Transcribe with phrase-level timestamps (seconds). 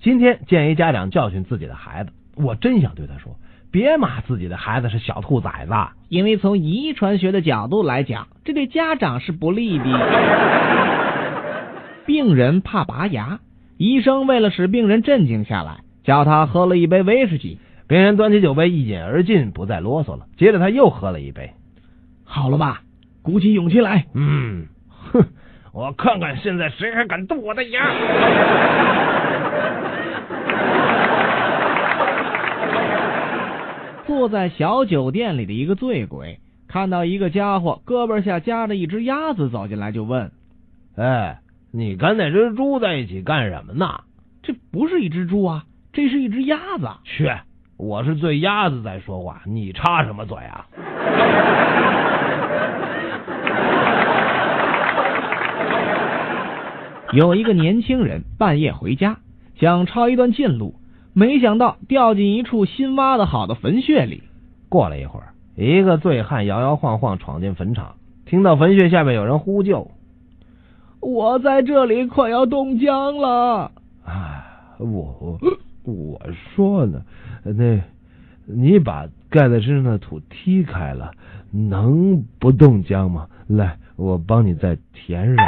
[0.00, 3.36] 今天见一家长教训自己的孩子，我真想对他说：
[3.70, 5.72] 别骂自己的孩子是小兔崽子，
[6.08, 9.84] 因为从遗传学的角度来讲，这对家长是不利的。
[12.06, 13.40] 病人怕拔牙，
[13.76, 17.58] 医生为了使病人镇静下来，叫他喝了一杯威士忌。
[17.88, 20.26] 病人端起酒杯一饮而尽，不再啰嗦了。
[20.36, 21.52] 接着他又喝了一杯，
[22.24, 22.82] 好了吧？
[23.22, 24.06] 鼓起勇气来。
[24.14, 25.24] 嗯，哼，
[25.76, 27.82] 我看看现在谁还敢动我的牙。
[34.06, 40.32] 坐在小酒店里的一个醉鬼，看到一个家伙胳膊下夹着一只鸭子走进来，就问
[40.96, 41.40] ：“哎，
[41.74, 44.00] 你跟那只猪在一起干什么呢
[44.42, 46.88] ？”“这不是一只猪啊，这是一只鸭子。
[47.04, 47.30] ”“去。”
[47.76, 50.64] 我是对鸭子在说话，你插什么嘴啊？
[57.16, 59.16] 有一个年轻人半夜回家，
[59.58, 60.74] 想抄一段近路，
[61.14, 64.22] 没想到掉进一处新挖的好的坟穴里。
[64.68, 67.94] 过了一会儿，一个醉汉摇摇晃晃闯进坟场，
[68.26, 69.90] 听到坟穴下面有人呼救
[71.00, 73.72] ：“我在这里快要冻僵了。”
[74.04, 74.44] 啊，
[74.78, 75.38] 我。
[75.84, 76.20] 我
[76.54, 77.00] 说呢，
[77.44, 77.80] 那，
[78.44, 81.12] 你把盖在身上的土踢开了，
[81.50, 83.28] 能不冻僵吗？
[83.46, 85.46] 来，我帮你再填上。